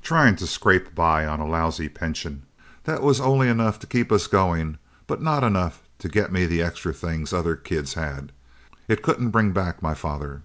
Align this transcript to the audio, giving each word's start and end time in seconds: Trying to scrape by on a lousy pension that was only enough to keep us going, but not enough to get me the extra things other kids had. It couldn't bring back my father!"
Trying 0.00 0.36
to 0.36 0.46
scrape 0.46 0.94
by 0.94 1.26
on 1.26 1.40
a 1.40 1.46
lousy 1.46 1.90
pension 1.90 2.46
that 2.84 3.02
was 3.02 3.20
only 3.20 3.50
enough 3.50 3.78
to 3.80 3.86
keep 3.86 4.10
us 4.10 4.26
going, 4.26 4.78
but 5.06 5.20
not 5.20 5.44
enough 5.44 5.82
to 5.98 6.08
get 6.08 6.32
me 6.32 6.46
the 6.46 6.62
extra 6.62 6.94
things 6.94 7.34
other 7.34 7.54
kids 7.54 7.92
had. 7.92 8.32
It 8.88 9.02
couldn't 9.02 9.28
bring 9.28 9.52
back 9.52 9.82
my 9.82 9.92
father!" 9.92 10.40